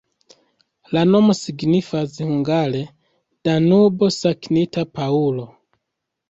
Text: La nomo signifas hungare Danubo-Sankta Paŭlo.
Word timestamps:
La 0.95 1.01
nomo 1.09 1.35
signifas 1.39 2.15
hungare 2.29 2.81
Danubo-Sankta 3.51 4.87
Paŭlo. 4.97 5.47